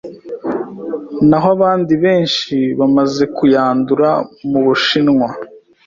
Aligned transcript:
naho 1.29 1.47
abandi 1.55 1.93
benshi 2.03 2.55
bamaze 2.79 3.23
kuyandura 3.35 4.09
mu 4.49 4.59
Bushinwa, 4.65 5.29